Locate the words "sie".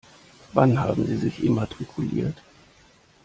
1.05-1.15